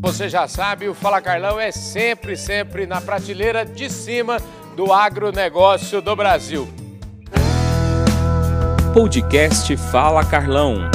[0.00, 4.38] Você já sabe, o Fala Carlão é sempre, sempre na prateleira de cima
[4.74, 6.66] do agronegócio do Brasil.
[8.94, 10.90] Podcast Fala Carlão.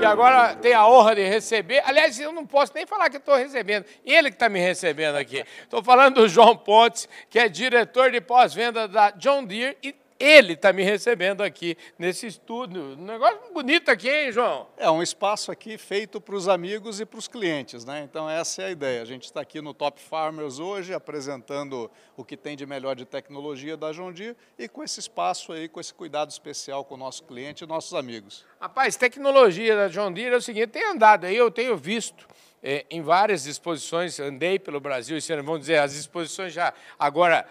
[0.00, 1.82] E agora tem a honra de receber.
[1.86, 3.84] Aliás, eu não posso nem falar que estou recebendo.
[4.04, 5.44] Ele que está me recebendo aqui.
[5.62, 10.52] Estou falando do João Pontes, que é diretor de pós-venda da John Deere e ele
[10.52, 12.82] está me recebendo aqui nesse estúdio.
[12.98, 14.68] Um negócio bonito aqui, hein, João?
[14.76, 18.02] É um espaço aqui feito para os amigos e para os clientes, né?
[18.04, 19.00] Então essa é a ideia.
[19.00, 23.06] A gente está aqui no Top Farmers hoje apresentando o que tem de melhor de
[23.06, 26.98] tecnologia da John Deere e com esse espaço aí, com esse cuidado especial com o
[26.98, 28.44] nosso cliente e nossos amigos.
[28.60, 32.26] Rapaz, tecnologia da John Deere é o seguinte, tem andado aí, eu tenho visto
[32.62, 37.46] em várias exposições, andei pelo Brasil esse ano, vamos dizer, as exposições já agora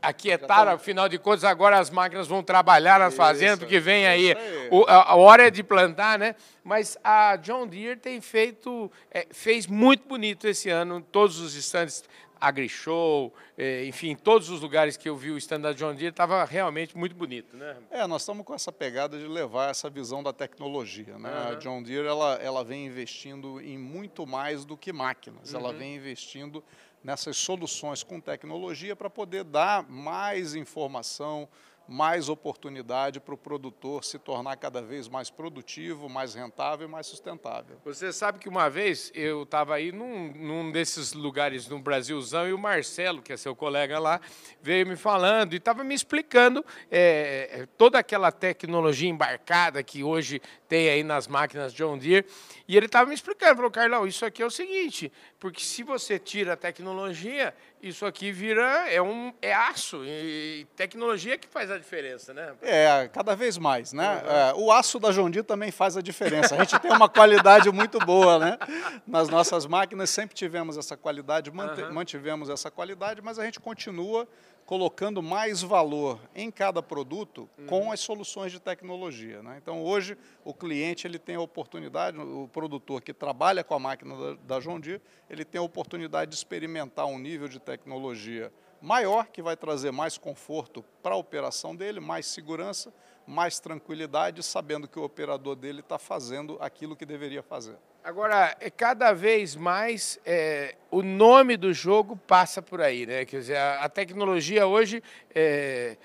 [0.00, 4.68] aquietaram, afinal de contas, agora as máquinas vão trabalhar nas fazendas, porque vem aí, aí.
[4.86, 6.34] A, hora é de plantar, né?
[6.64, 12.04] Mas a John Deere tem feito, é, fez muito bonito esse ano, todos os estandes
[12.40, 16.44] AgriShow, eh, enfim, todos os lugares que eu vi o stand da John Deere estava
[16.44, 17.76] realmente muito bonito, né?
[17.90, 21.30] É, nós estamos com essa pegada de levar essa visão da tecnologia, né?
[21.30, 21.48] Uhum.
[21.48, 25.60] A John Deere ela, ela vem investindo em muito mais do que máquinas, uhum.
[25.60, 26.62] ela vem investindo
[27.02, 31.48] nessas soluções com tecnologia para poder dar mais informação,
[31.88, 37.06] mais oportunidade para o produtor se tornar cada vez mais produtivo, mais rentável e mais
[37.06, 37.78] sustentável.
[37.82, 42.52] Você sabe que uma vez eu estava aí num, num, desses lugares no Brasilzão e
[42.52, 44.20] o Marcelo, que é seu colega lá,
[44.60, 50.90] veio me falando e estava me explicando é, toda aquela tecnologia embarcada que hoje tem
[50.90, 52.26] aí nas máquinas John Deere.
[52.68, 56.18] E ele estava me explicando, falou, Carlão, isso aqui é o seguinte, porque se você
[56.18, 61.78] tira a tecnologia, isso aqui vira, é, um, é aço, e tecnologia que faz a
[61.78, 62.54] diferença, né?
[62.62, 64.22] É, cada vez mais, né?
[64.22, 64.30] Uhum.
[64.30, 66.54] É, o aço da Jondi também faz a diferença.
[66.54, 68.58] A gente tem uma qualidade muito boa, né?
[69.06, 71.92] Nas nossas máquinas sempre tivemos essa qualidade, uhum.
[71.92, 74.28] mantivemos essa qualidade, mas a gente continua
[74.68, 77.64] colocando mais valor em cada produto uhum.
[77.64, 79.42] com as soluções de tecnologia.
[79.42, 79.56] Né?
[79.56, 84.14] Então, hoje, o cliente ele tem a oportunidade, o produtor que trabalha com a máquina
[84.14, 85.00] da, da John Deere,
[85.30, 90.16] ele tem a oportunidade de experimentar um nível de tecnologia maior, que vai trazer mais
[90.16, 92.92] conforto para a operação dele, mais segurança,
[93.26, 97.76] mais tranquilidade, sabendo que o operador dele está fazendo aquilo que deveria fazer.
[98.02, 103.24] Agora, é cada vez mais é, o nome do jogo passa por aí, né?
[103.26, 105.02] Quer dizer, a, a tecnologia hoje.
[105.34, 105.98] É,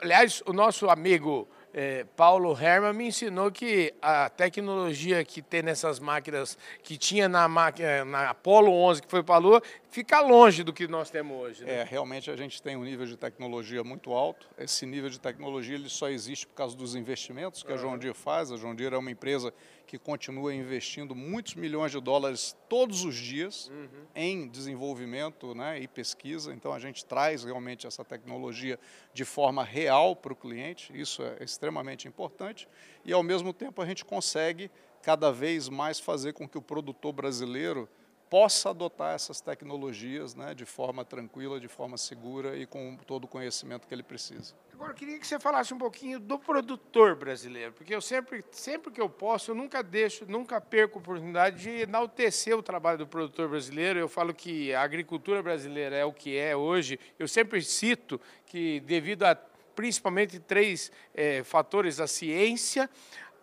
[0.00, 1.46] aliás, o nosso amigo
[1.78, 7.46] é, Paulo Herman me ensinou que a tecnologia que tem nessas máquinas, que tinha na,
[7.46, 11.36] máquina, na Apollo 11, que foi para a Lua, fica longe do que nós temos
[11.36, 11.64] hoje.
[11.64, 11.80] Né?
[11.80, 14.48] É, realmente a gente tem um nível de tecnologia muito alto.
[14.56, 17.78] Esse nível de tecnologia ele só existe por causa dos investimentos que uhum.
[17.78, 18.50] a John Deere faz.
[18.50, 19.52] A John Deere é uma empresa
[19.86, 24.06] que continua investindo muitos milhões de dólares todos os dias uhum.
[24.14, 26.52] em desenvolvimento né, e pesquisa.
[26.52, 28.78] Então a gente traz realmente essa tecnologia
[29.14, 30.92] de forma real para o cliente.
[30.98, 32.68] Isso é extremamente importante
[33.04, 34.70] e, ao mesmo tempo, a gente consegue
[35.02, 37.88] cada vez mais fazer com que o produtor brasileiro
[38.28, 43.28] possa adotar essas tecnologias né, de forma tranquila, de forma segura e com todo o
[43.28, 44.54] conhecimento que ele precisa.
[44.76, 48.92] Agora, eu queria que você falasse um pouquinho do produtor brasileiro, porque eu sempre, sempre
[48.92, 53.06] que eu posso, eu nunca deixo, nunca perco a oportunidade de enaltecer o trabalho do
[53.06, 53.98] produtor brasileiro.
[53.98, 57.00] Eu falo que a agricultura brasileira é o que é hoje.
[57.18, 59.34] Eu sempre cito que, devido a
[59.74, 62.90] principalmente três é, fatores: a ciência,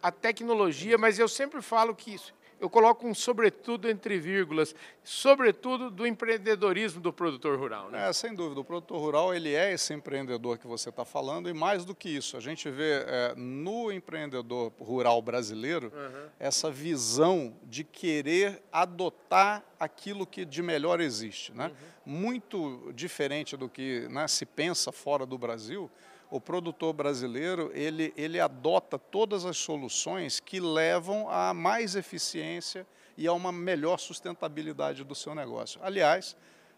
[0.03, 2.31] a tecnologia, mas eu sempre falo que isso,
[2.63, 7.91] eu coloco um sobretudo entre vírgulas, sobretudo do empreendedorismo do produtor rural.
[7.91, 8.07] Né?
[8.07, 11.53] É, sem dúvida, o produtor rural ele é esse empreendedor que você está falando e
[11.53, 16.29] mais do que isso, a gente vê é, no empreendedor rural brasileiro uhum.
[16.39, 21.51] essa visão de querer adotar aquilo que de melhor existe.
[21.51, 21.65] Né?
[22.05, 22.13] Uhum.
[22.13, 25.91] Muito diferente do que né, se pensa fora do Brasil,
[26.33, 33.27] o produtor brasileiro ele, ele adota todas as soluções que levam a mais eficiência e
[33.27, 35.79] a uma melhor sustentabilidade do seu negócio.
[35.83, 36.35] Aliás,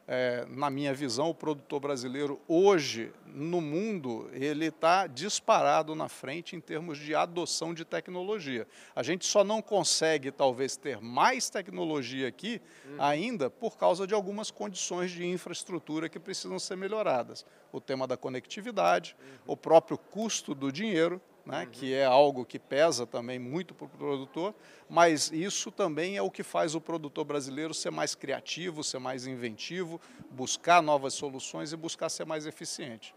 [0.08, 6.56] é, na minha visão, o produtor brasileiro hoje no mundo ele está disparado na frente
[6.56, 8.68] em termos de adoção de tecnologia.
[8.96, 12.96] A gente só não consegue talvez ter mais tecnologia aqui uhum.
[13.00, 17.44] ainda por causa de algumas condições de infraestrutura que precisam ser melhoradas.
[17.72, 19.54] O tema da conectividade, uhum.
[19.54, 21.70] o próprio custo do dinheiro né, uhum.
[21.72, 24.54] que é algo que pesa também muito para o produtor,
[24.90, 29.28] mas isso também é o que faz o produtor brasileiro ser mais criativo, ser mais
[29.28, 30.02] inventivo,
[30.32, 33.14] buscar novas soluções e buscar ser mais eficiente.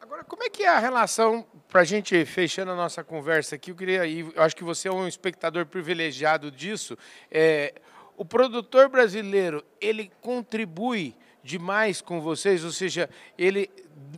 [0.00, 3.70] Agora, como é que é a relação, para a gente fechando a nossa conversa aqui,
[3.70, 6.96] eu queria, e eu acho que você é um espectador privilegiado disso,
[7.30, 7.74] é,
[8.16, 13.08] o produtor brasileiro, ele contribui demais com vocês, ou seja,
[13.38, 13.70] ele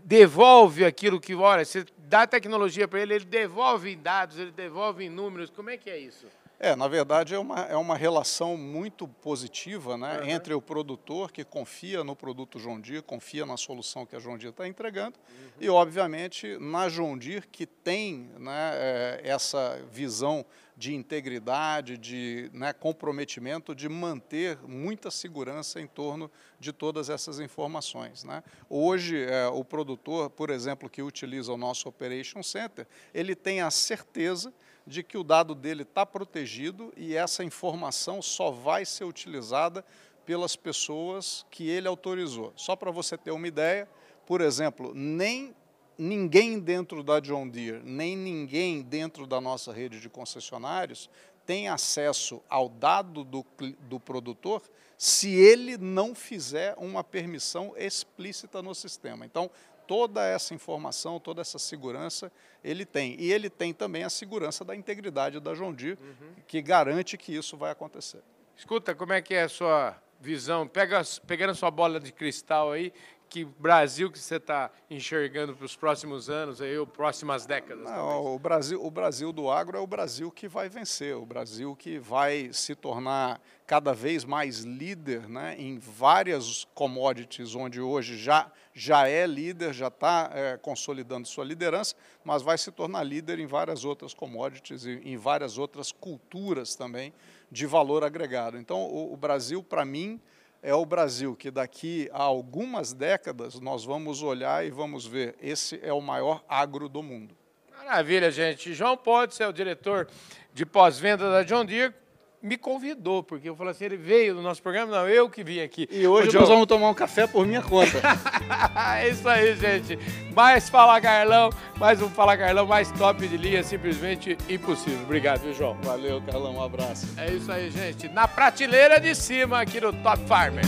[0.05, 5.51] devolve aquilo que, olha, você dá tecnologia para ele, ele devolve dados, ele devolve números,
[5.51, 6.27] como é que é isso?
[6.61, 10.29] É, na verdade é uma, é uma relação muito positiva né, uhum.
[10.29, 14.37] entre o produtor que confia no produto John Deere, confia na solução que a John
[14.37, 15.49] Deere está entregando uhum.
[15.61, 20.45] e, obviamente, na John Deere que tem né, é, essa visão
[20.77, 28.23] de integridade, de né, comprometimento, de manter muita segurança em torno de todas essas informações.
[28.23, 28.45] Né?
[28.71, 33.73] Hoje, é, o produtor, por exemplo, que utiliza o nosso Operation Center, ele tem a
[33.73, 34.55] certeza
[34.89, 39.85] de que o dado dele está protegido e essa informação só vai ser utilizada
[40.25, 42.53] pelas pessoas que ele autorizou.
[42.57, 43.89] Só para você ter uma ideia,
[44.27, 45.55] por exemplo, nem
[45.97, 51.11] ninguém dentro da John Deere, nem ninguém dentro da nossa rede de concessionários
[51.45, 53.45] tem acesso ao dado do,
[53.89, 54.63] do produtor
[54.99, 59.25] se ele não fizer uma permissão explícita no sistema.
[59.25, 59.51] Então,
[59.89, 62.31] toda essa informação, toda essa segurança
[62.63, 63.17] ele tem.
[63.19, 66.35] E ele tem também a segurança da integridade da John Deere, uhum.
[66.47, 68.23] que garante que isso vai acontecer.
[68.55, 70.67] Escuta, como é que é a sua visão?
[70.67, 72.93] Pega, pegando a sua bola de cristal aí,
[73.29, 77.85] que Brasil que você está enxergando para os próximos anos, aí, ou próximas décadas?
[77.85, 81.77] Não, o, Brasil, o Brasil do agro é o Brasil que vai vencer, o Brasil
[81.77, 88.51] que vai se tornar cada vez mais líder né, em várias commodities, onde hoje já,
[88.73, 91.95] já é líder, já está é, consolidando sua liderança,
[92.25, 97.13] mas vai se tornar líder em várias outras commodities e em várias outras culturas também
[97.51, 98.59] de valor agregado.
[98.59, 100.21] Então, o, o Brasil, para mim,
[100.63, 105.79] é o Brasil que daqui a algumas décadas nós vamos olhar e vamos ver, esse
[105.83, 107.35] é o maior agro do mundo.
[107.77, 108.75] Maravilha, gente.
[108.75, 110.09] João Pontes é o diretor
[110.53, 111.95] de pós-venda da John Deere
[112.43, 115.61] me convidou, porque eu falei assim, ele veio no nosso programa, não, eu que vim
[115.61, 115.89] aqui.
[115.91, 118.01] E hoje nós vamos tomar um café por minha conta.
[118.99, 119.99] é isso aí, gente.
[120.35, 125.03] Mais Fala Carlão, mais um Fala Carlão mais top de linha, simplesmente impossível.
[125.03, 125.77] Obrigado, viu, João?
[125.83, 127.07] Valeu, Carlão, um abraço.
[127.17, 128.09] É isso aí, gente.
[128.09, 130.65] Na prateleira de cima aqui no Top Farmer.